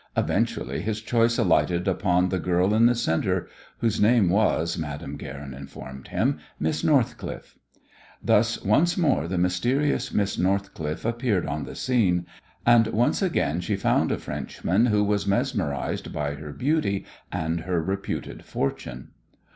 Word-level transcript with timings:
Eventually 0.17 0.81
his 0.81 0.99
choice 0.99 1.37
alighted 1.37 1.87
upon 1.87 2.29
the 2.29 2.39
girl 2.39 2.73
in 2.73 2.87
the 2.87 2.95
centre, 2.95 3.47
whose 3.81 4.01
name 4.01 4.29
was, 4.31 4.75
Madame 4.75 5.15
Guerin 5.15 5.53
informed 5.53 6.07
him, 6.07 6.39
Miss 6.59 6.83
Northcliffe. 6.83 7.55
Thus 8.19 8.63
once 8.65 8.97
more 8.97 9.27
the 9.27 9.37
mysterious 9.37 10.11
Miss 10.11 10.39
Northcliffe 10.39 11.05
appeared 11.05 11.45
on 11.45 11.65
the 11.65 11.75
scene, 11.75 12.25
and 12.65 12.87
again 13.21 13.61
she 13.61 13.75
found 13.75 14.11
a 14.11 14.17
Frenchman 14.17 14.87
who 14.87 15.03
was 15.03 15.27
mesmerized 15.27 16.11
by 16.11 16.33
her 16.33 16.51
beauty 16.51 17.05
and 17.31 17.59
her 17.59 17.79
reputed 17.79 18.43
fortune. 18.43 19.09